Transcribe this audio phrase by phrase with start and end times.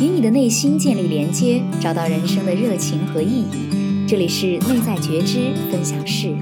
[0.00, 4.06] 与你的内心建立连接，找到人生的热情和意义。
[4.08, 6.34] 这里是内在觉知分享室。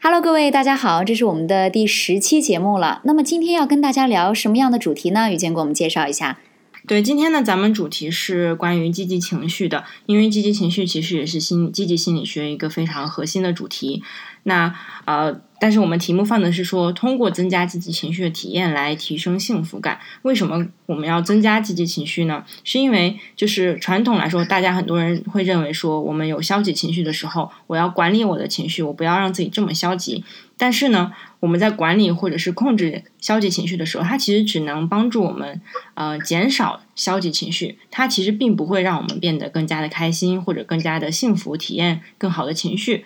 [0.00, 3.02] Hello，各位大家好，这是我们的第十期节目了。
[3.04, 5.32] 那么今天要跟大家聊什么样的主题呢？
[5.32, 6.38] 雨坚给我们介绍一下。
[6.86, 14.02] 对，今天呢，咱们主题是关于积极情绪的，因为积极情绪其实也是心积极心理学一个非常核心的主题。
[14.48, 14.74] 那
[15.04, 15.40] 呃。
[15.60, 19.98] 但是我们题目放的是说，通过增加积极情绪的体验来提升幸福感。
[20.22, 22.44] 为什么我们要增加积极情绪呢？
[22.62, 30.22] 是因为就是传统来说，大家很多人会认为说，我们有消极情绪的时候，我要管理我的情绪，我不要让自己这么消极。
[30.56, 35.60] 但是呢，我们在管理或者是控制消极情绪的时候，它其实只能帮助我们
[35.94, 43.04] 呃减少消极情绪，它其实并不会让我们变得更加的开心或者更加的幸福，体验更好的情绪。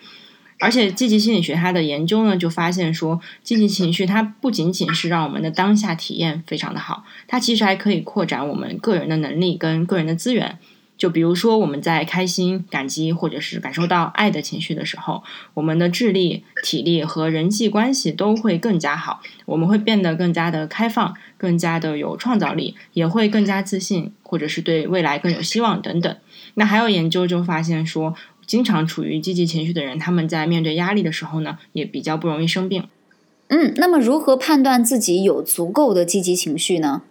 [0.63, 10.57] 而且积极心理学它的研究呢，就发现说，积极情绪它不仅仅是让我们的当下体验非常的好，它其实还可以扩展我们个人的能力跟个人的资源。
[10.95, 15.21] 就比如说我们在开心、感激或者是感受到爱的情绪的时候，
[15.55, 26.15] 我们的智力、体力和人际关系都会更加好，我们会变得更加的开放，更加的有创造力，也会更加自信，或者是对未来更有希望等等。
[26.53, 28.15] 那还有研究就发现说。
[28.45, 32.87] 经常处于积极情绪的人，他们在面对压力的时候呢，也比较不容易生病。
[33.47, 37.03] 嗯，那么如何判断自己有足够的积极情绪呢？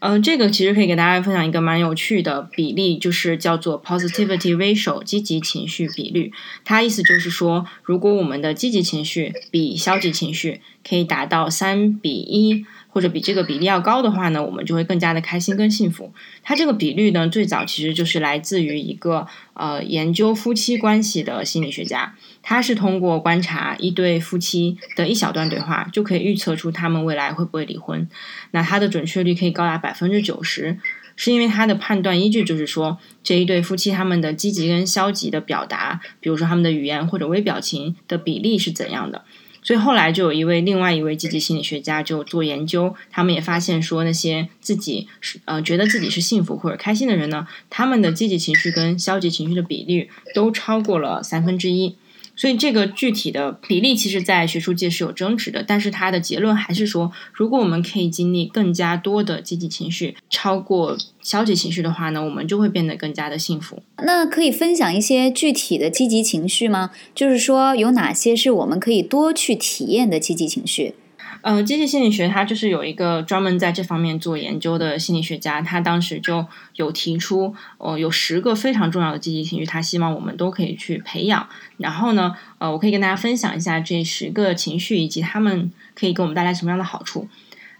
[0.00, 6.32] 嗯，这个其实可以给大家分享一个蛮有趣的比例，就是叫做 positivity ratio，积极情绪比率。
[6.64, 12.64] 它意思就是说，如果我们的积极情绪比消极情绪可以达到三比一。
[12.92, 16.12] 或者比这个比例要高的话呢，我们就会更加的开心跟幸福。
[16.42, 28.08] 它这个比率呢，最早其实就是来自于一个呃研究夫妻关系的心理学家，他是通过观察一对夫妻的一小段对话，就可以预测出他们未来会不会离婚。
[28.50, 30.76] 那他的准确率可以高达百分之九十，
[31.14, 39.24] 是因为他的判断依据就是说这一对夫妻他们的积极跟消极的表达，比如说他们的语言或者微表情的比例是怎样的。
[39.62, 51.96] 所以后来就有一位另外一位积极心理学家就做研究，他们也发现说那些自己是呃觉得自己是幸福或者开心的人呢，他们的积极情绪跟消极情绪的比率都超过了三分之一。
[52.40, 55.62] 所以这个具体的比例，其实，在学术界是有争执的。
[55.62, 63.82] 但是它的结论还是说，如果我们可以经历更加多的积极情绪，超过消极情绪的话呢，我们就会变得更加的幸福。
[63.98, 66.92] 那可以分享一些具体的积极情绪吗？
[67.14, 70.94] 就是说，有哪些是我们可以多去体验的积极情绪？
[71.42, 76.46] 呃，积极心理学它就是有一个专门在这方面做研究的心理学家，他当时就
[76.76, 81.48] 有提出，呃，有十个非常重要的积极情绪，他希望我们都可以去培养。
[81.78, 87.28] 然后呢，呃，我可以跟大家分享一下这十个情绪以及他们可以给我们带来什么样的好处。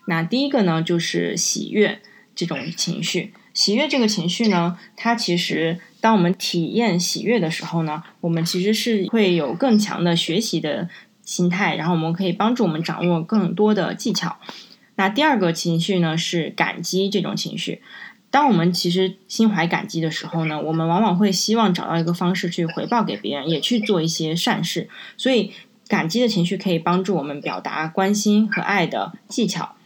[0.06, 2.00] 那第一个呢，就是喜悦
[2.34, 3.34] 这种情绪。
[3.52, 10.88] 喜悦这个情绪呢，它其实当我们体验喜悦的时候呢，我们其实是会有更强的学习的。
[11.30, 14.38] 心态，然后我们可以帮助我们掌握更多的技巧。
[14.96, 17.80] 那第二个情绪呢是感激这种情绪。
[18.32, 24.88] 当我们其实心怀感激的时候呢，我们往往会希望找到一个方式去回报给别人，也去做一些善事。
[25.16, 25.52] 所以
[25.86, 29.76] 感激的情绪可以帮助我们表达关心和爱的技巧。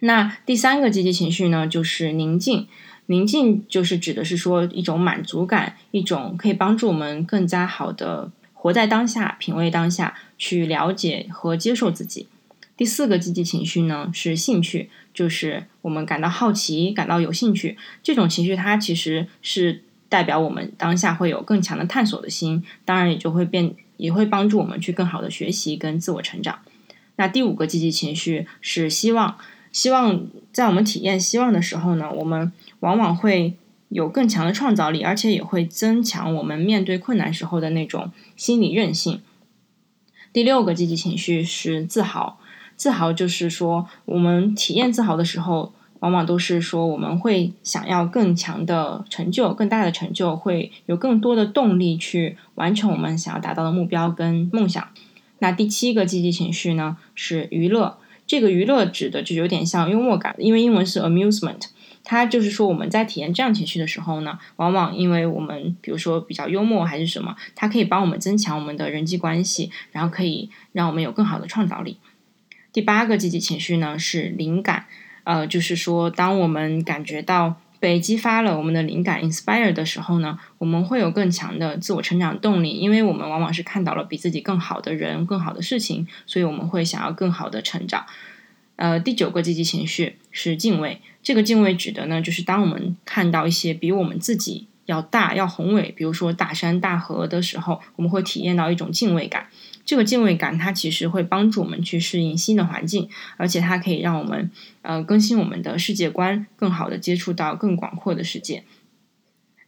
[0.00, 2.66] 那第三个积极情绪呢，就是宁静。
[3.06, 8.30] 宁静就是指的是说一种满足感，一种可以帮助我们更加好的。
[8.62, 12.26] 活在当下，品味当下，去了解和接受自己。
[12.76, 17.78] 第四个积极情绪呢是兴趣，就是我们感到好奇，感到有兴趣。
[18.02, 26.58] 这种情绪它其实是代表我们当下会有更强的探索的心，当然也就会变，也会帮助我们去更好的学习跟自我成长。
[27.16, 29.38] 那第五个积极情绪是希望，
[29.72, 33.54] 希望在我们体验希望的时候呢，我们往往会。
[33.90, 39.20] 有更强的创造力，而且也会增强我们面对困难时候的那种心理韧性。
[40.32, 42.38] 第六个积极情绪是自豪，
[42.76, 54.88] 自豪就是说，我们体验自豪的时候，往往都是说我们会想要更强的成就、更大的成就，会有更多的动力去完成我们想要达到的目标跟梦想。
[55.40, 61.64] 那第七个积极情绪呢是娱乐，这个娱乐指的就有点像幽默感，因为英文是 amusement。
[62.02, 71.98] 它就是说，我们在体验这样情绪的时候呢，往往因为我们比如说比较幽默还是什么，它可以帮我们增强我们的人际关系，然后可以让我们有更好的创造力。
[72.72, 74.86] 第八个积极情绪呢是灵感，
[75.24, 88.06] 呃，就是说，当我们感觉到被激发了我们的灵感 inspire 的时候呢，我们会有更强的自我成长动力，因为我们往往是看到了比自己更好的人、更好的事情，所以我们会想要更好的成长。
[88.80, 91.02] 呃，第九个积极情绪是敬畏。
[91.22, 99.48] 这个敬畏指的呢，就是当我们看到一些比我们自己要大、要宏伟，比如说大山大河的时候，我们会体验到一种敬畏感。
[99.84, 104.50] 这个敬畏感，它其实会帮助我们去适应新的环境，而且它可以让我们
[104.80, 108.64] 呃更新我们的世界观，更好的接触到更广阔的世界。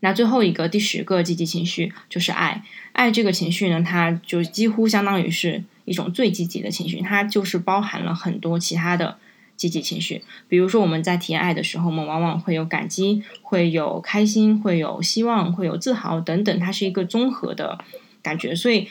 [0.00, 2.64] 那最后一个第十个积极情绪就是爱。
[2.92, 5.64] 爱这个情绪呢，它就几乎相当于是。
[5.84, 9.18] 一种最积极的情绪，它就是包含了很多其他的
[9.56, 10.22] 积极情绪。
[10.48, 16.58] 比如说，我们在体验爱的时候，我们往往会有感激，会有开心，会有希望，会有自豪等等。
[16.58, 17.78] 它是一个综合的
[18.22, 18.88] 感觉，所以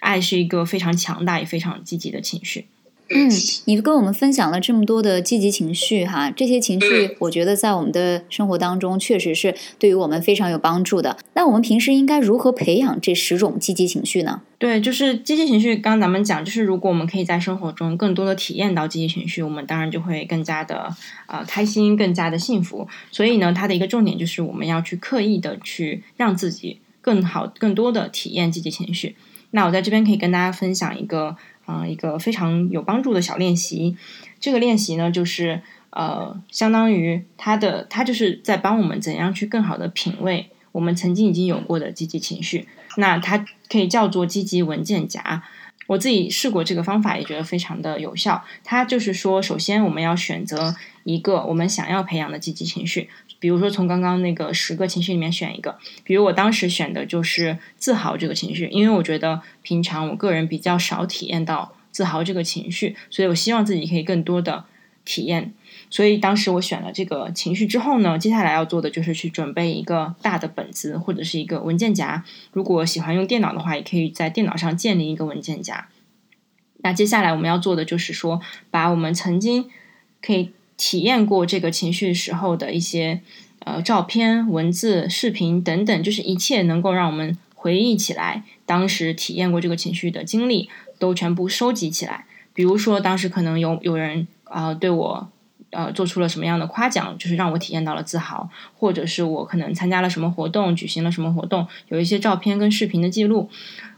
[0.00, 2.66] 爱是一个非常强大也非常积极的情绪。
[3.14, 3.30] 嗯，
[3.66, 11.16] 你跟我们分享了这么多的积极情绪哈，这些情绪我觉得在我们的生活当中确实是对于我们非常有帮助的。
[11.34, 14.42] 那我们平时应该如何培养这十种积极情绪呢？
[14.58, 15.74] 对，就是积极情绪。
[15.74, 20.94] 刚刚咱们讲，就是如果我们可以在生活中更多的体验到积极情绪，我们当然就会更加的
[21.26, 22.86] 呃开心，更加的幸福。
[23.10, 29.16] 所以呢，它的一个重点就是我们要去刻意的去让自己更好、更多的体验积极情绪。
[29.50, 31.36] 那我在这边可以跟大家分享一个。
[31.72, 33.96] 啊，一个非常有帮助的小练习。
[34.38, 42.68] 这个练习呢，就是呃，相当于它的，它就是在帮我们怎样去更好的品味我们曾经已经有过的积极情绪。
[42.96, 45.42] 那它可以叫做积极文件夹。
[45.92, 48.42] 我自己试过这个方法，也觉得非常的有效。
[48.64, 50.74] 它就是说，首先我们要选择
[51.04, 53.10] 一个我们想要培养的积极情绪。
[53.38, 64.64] 比如说，从刚刚那个十个情绪里面选一个，比如我当时选的就是自豪这个情绪，因为我觉得平常我个人比较少体验到自豪这个情绪，所以我希望自己可以更多的
[65.04, 65.52] 体验。
[65.92, 72.24] 所以当时我选了这个情绪之后呢，接下来要做的就是去准备一个大的本子或者是一个文件夹。
[72.50, 75.86] 如果喜欢用电脑的话，也可以在电脑上建立一个文件夹。
[76.78, 78.40] 那接下来我们要做的就是说，
[78.72, 79.70] 把我们曾经
[80.20, 80.50] 可以。
[80.78, 83.20] 体验过这个情绪时候的一些
[83.60, 90.68] 呃照片、文字、视频等等，就是一切能够让我们回忆起来当时体验过这个情绪的经历，
[90.98, 92.24] 都全部收集起来。
[92.52, 95.30] 比如说，当时可能有有人啊对我
[95.72, 98.48] 呃做出了什么样的夸奖，就是让我体验到了自豪，
[98.78, 103.50] 或者是我可能参加了什么活动、举行了什么活动，有一些照片跟视频的记录，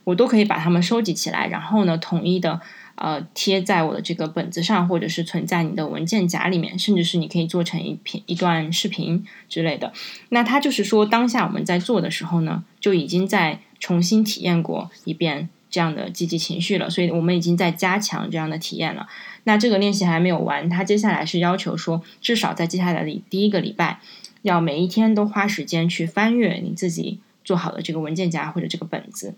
[0.04, 2.60] 我都可以把它们收集起来，然后呢，统一的。
[2.96, 9.92] 呃，贴在我的这个本子上，或者是存在你的文件夹里面，甚至是你可以做成一篇一段视频之类的。
[10.28, 19.08] 那它就是说，当下我们在做的时候呢，就已经在重新体验过一遍这样的积极情绪了，所以我们已经在加强这样的体验了。
[19.42, 23.98] 那这个练习还没有完，他接下来是要求说，至少在接下来的第一个礼拜，
[24.42, 29.34] 要每一天都花时间去翻阅你自己做好的这个文件夹或者这个本子。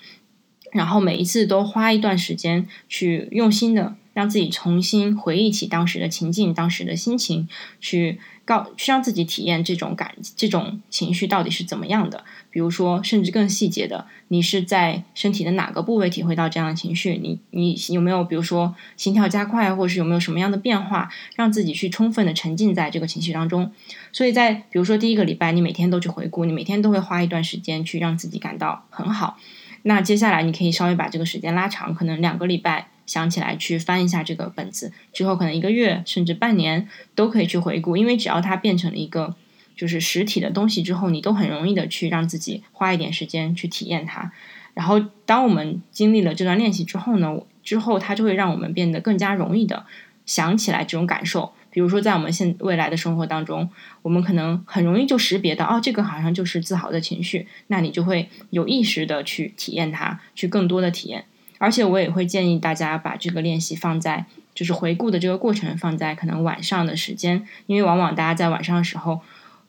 [0.73, 7.47] 然后每一次都花一段时间去用心的让自己重新回忆起当时的情境、当时的心情，
[7.83, 12.25] 去告去让自己体验这种感、这种情绪到底是怎么样的。
[12.51, 17.21] 比如说，甚至更细节的，你是在身体的哪个部位体会到这样的情绪？
[17.21, 23.71] 你你有没有比如说心跳加快，或者是有没有什么样的变化，让自己去充分的沉浸在这个情绪当中？
[24.13, 29.37] 所以在比如说第一个礼拜，你每天都去回顾，你每天都会花一段时间去让自己感到很好。
[29.83, 39.35] 那接下来你可以稍微把这个时间拉长，可能两个礼拜想起来去翻一下这个本子，之后可能一个月甚至半年都可以去回顾，因为只要它变成了一个
[39.77, 44.33] 就是实体的东西之后，你都很容易的去让自己花一点时间去体验它。
[44.75, 49.87] 然后当我们经历了这段练习之后呢，之后它就会让我们变得更加容易的
[50.27, 51.53] 想起来这种感受。
[51.71, 53.69] 比如说，在我们现未来的生活当中，
[54.01, 61.27] 我们可能很容易就识别到，哦，这个好像就是自豪的情绪，那你就会有意识的去体验它，去更多的体验。
[61.59, 69.21] 而且我也会建议大家把这个练习放在，就是回顾的这个过程放在可能晚上的时间，因为往往大家在晚上的时候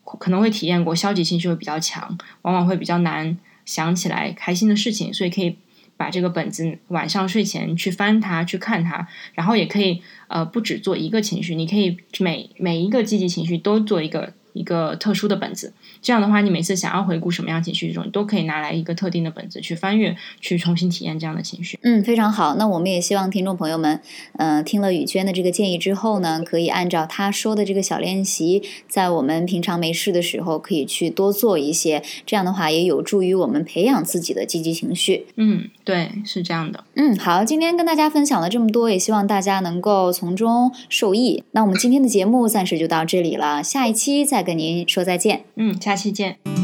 [0.04, 5.56] 可能会体验过消极情绪会比较强，往往会比较难想起来开心的事情，所以可以。
[5.98, 14.32] 把这个本子晚上睡前去翻它，去看它，然后也可以呃不只做一个情绪，你可以每每一个积极情绪都做一个。
[14.58, 15.72] 一个特殊的本子，
[16.02, 21.78] 这样的话，你每次想要回顾什么样情绪，这种都可以拿来一个特定的本子去翻阅，去重新体验这样的情绪。
[21.82, 22.56] 嗯，非常好。
[22.56, 24.00] 那我们也希望听众朋友们，
[24.32, 32.02] 呃，听了雨娟的这个建议之后呢，可以按照她说的这个小练习，在我们平常没事的时候，可以去多做一些。
[32.26, 35.26] 这样的话，也有助于我们培养自己的积极情绪。
[35.36, 36.82] 嗯，对，是这样的。
[36.94, 41.44] 嗯，好，今天跟大家分享了这么多，也希望大家能够从中受益。
[41.52, 44.47] 那我们今天的节目暂时就到这里了，下一期再。
[44.48, 46.57] 跟您说再见，嗯，下期见。